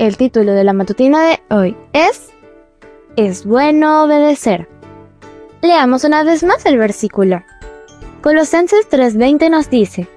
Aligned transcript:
El 0.00 0.16
título 0.16 0.54
de 0.54 0.64
la 0.64 0.72
matutina 0.72 1.22
de 1.26 1.40
hoy 1.54 1.76
es 1.92 2.30
Es 3.16 3.44
bueno 3.44 4.02
obedecer. 4.02 4.66
Leamos 5.60 6.04
una 6.04 6.24
vez 6.24 6.42
más 6.42 6.64
el 6.64 6.78
versículo. 6.78 7.42
Colosenses 8.22 8.88
3:20 8.88 9.50
nos 9.50 9.68
dice, 9.68 10.08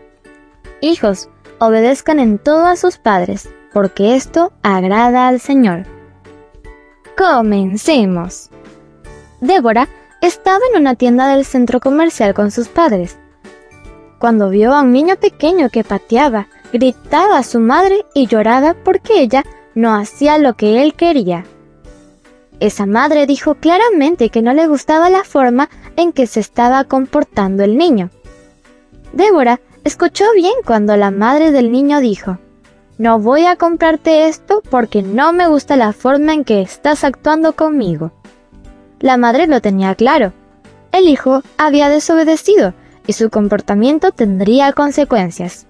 Hijos, 0.79 1.27
obedezcan 1.59 2.21
en 2.21 2.39
todo 2.39 2.65
a 2.65 2.77
sus 2.77 2.97
padres, 2.97 3.49
porque 3.73 4.15
esto 4.15 4.53
agrada 4.61 5.27
al 5.27 5.41
Señor. 5.41 5.83
Comencemos. 7.17 8.51
Débora 9.41 9.89
estaba 10.21 10.61
en 10.71 10.79
una 10.79 10.95
tienda 10.95 11.27
del 11.27 11.43
centro 11.43 11.81
comercial 11.81 12.33
con 12.33 12.51
sus 12.51 12.69
padres 12.69 13.17
cuando 14.23 14.49
vio 14.49 14.73
a 14.73 14.83
un 14.83 14.93
niño 14.93 15.17
pequeño 15.17 15.67
que 15.67 15.83
pateaba, 15.83 16.47
gritaba 16.71 17.39
a 17.39 17.43
su 17.43 17.59
madre 17.59 18.05
y 18.13 18.27
lloraba 18.27 18.73
porque 18.73 19.19
ella 19.19 19.43
no 19.75 19.95
hacía 19.95 20.37
lo 20.37 20.55
que 20.55 20.83
él 20.83 20.93
quería. 20.93 21.45
Esa 22.59 22.85
madre 22.85 23.25
dijo 23.25 23.55
claramente 23.55 24.29
que 24.29 24.41
no 24.41 24.53
le 24.53 24.67
gustaba 24.67 25.09
la 25.09 25.23
forma 25.23 25.69
en 25.95 26.13
que 26.13 26.27
se 26.27 26.39
estaba 26.39 26.83
comportando 26.85 27.63
el 27.63 27.77
niño. 27.77 28.09
Débora 29.11 29.59
escuchó 29.83 30.25
bien 30.33 30.53
cuando 30.65 30.95
la 30.95 31.11
madre 31.11 31.51
del 31.51 31.71
niño 31.71 31.99
dijo, 31.99 32.37
No 32.97 33.19
voy 33.19 33.45
a 33.45 33.55
comprarte 33.55 34.27
esto 34.27 34.61
porque 34.69 35.01
no 35.01 35.33
me 35.33 35.47
gusta 35.47 35.75
la 35.75 35.93
forma 35.93 36.33
en 36.33 36.43
que 36.43 36.61
estás 36.61 37.03
actuando 37.03 37.53
conmigo. 37.53 38.11
La 38.99 39.17
madre 39.17 39.47
lo 39.47 39.59
tenía 39.59 39.95
claro. 39.95 40.31
El 40.91 41.09
hijo 41.09 41.41
había 41.57 41.89
desobedecido 41.89 42.73
y 43.05 43.13
su 43.13 43.29
comportamiento 43.29 44.11
tendría 44.11 44.71
consecuencias. 44.71 45.65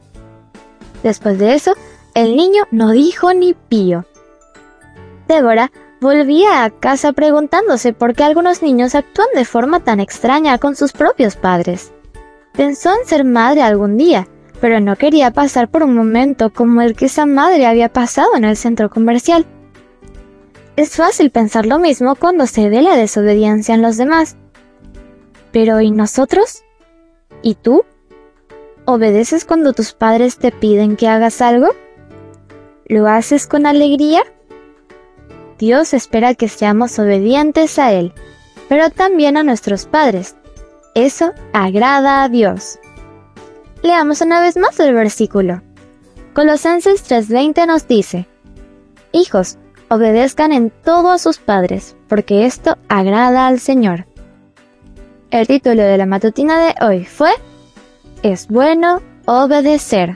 Después 1.01 1.39
de 1.39 1.55
eso, 1.55 1.73
el 2.15 2.35
niño 2.35 2.63
no 2.71 2.91
dijo 2.91 3.33
ni 3.33 3.53
pío. 3.53 4.05
Débora 5.27 5.71
volvía 5.99 6.63
a 6.63 6.69
casa 6.69 7.13
preguntándose 7.13 7.93
por 7.93 8.13
qué 8.13 8.23
algunos 8.23 8.61
niños 8.61 8.93
actúan 8.93 9.29
de 9.33 9.45
forma 9.45 9.79
tan 9.79 9.99
extraña 9.99 10.57
con 10.57 10.75
sus 10.75 10.91
propios 10.91 11.35
padres. 11.35 11.91
Pensó 12.53 12.91
en 12.93 13.07
ser 13.07 13.23
madre 13.23 13.63
algún 13.63 13.97
día, 13.97 14.27
pero 14.61 14.79
no 14.79 14.95
quería 14.95 15.31
pasar 15.31 15.69
por 15.69 15.83
un 15.83 15.95
momento 15.95 16.51
como 16.51 16.81
el 16.81 16.95
que 16.95 17.05
esa 17.05 17.25
madre 17.25 17.65
había 17.65 17.89
pasado 17.89 18.35
en 18.35 18.43
el 18.43 18.57
centro 18.57 18.89
comercial. 18.89 19.45
Es 20.75 20.95
fácil 20.95 21.31
pensar 21.31 21.65
lo 21.65 21.79
mismo 21.79 22.15
cuando 22.15 22.47
se 22.47 22.69
ve 22.69 22.81
la 22.81 22.95
desobediencia 22.95 23.73
en 23.75 23.81
los 23.81 23.97
demás. 23.97 24.35
Pero 25.51 25.81
¿y 25.81 25.91
nosotros? 25.91 26.63
¿Y 27.41 27.55
tú? 27.55 27.83
¿Obedeces 28.85 29.45
cuando 29.45 29.73
tus 29.73 29.93
padres 29.93 30.37
te 30.37 30.51
piden 30.51 30.95
que 30.95 31.07
hagas 31.07 31.41
algo? 31.41 31.69
¿Lo 32.85 33.07
haces 33.07 33.47
con 33.47 33.65
alegría? 33.65 34.23
Dios 35.57 35.93
espera 35.93 36.35
que 36.35 36.49
seamos 36.49 36.99
obedientes 36.99 37.79
a 37.79 37.93
Él, 37.93 38.13
pero 38.67 38.89
también 38.89 39.37
a 39.37 39.43
nuestros 39.43 39.85
padres. 39.85 40.35
Eso 40.95 41.31
agrada 41.53 42.23
a 42.23 42.29
Dios. 42.29 42.79
Leamos 43.81 44.21
una 44.21 44.41
vez 44.41 44.57
más 44.57 44.79
el 44.79 44.93
versículo. 44.93 45.61
Colosenses 46.33 47.03
3:20 47.03 47.67
nos 47.67 47.87
dice, 47.87 48.27
Hijos, 49.11 49.57
obedezcan 49.89 50.51
en 50.51 50.71
todo 50.71 51.11
a 51.11 51.19
sus 51.19 51.37
padres, 51.37 51.95
porque 52.07 52.45
esto 52.45 52.77
agrada 52.89 53.47
al 53.47 53.59
Señor. 53.59 54.07
El 55.31 55.47
título 55.47 55.83
de 55.83 55.97
la 55.97 56.05
matutina 56.05 56.59
de 56.59 56.75
hoy 56.85 57.05
fue 57.05 57.31
Es 58.23 58.47
bueno 58.47 59.01
obedecer. 59.25 60.15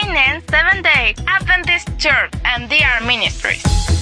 Canaan 0.00 0.42
Seventh 0.48 0.82
Day 0.82 1.14
Adventist 1.28 1.86
Church 1.98 2.32
and 2.44 2.68
DR 2.68 3.06
Ministries. 3.06 3.93